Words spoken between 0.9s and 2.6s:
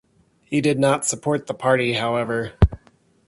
support the party, however.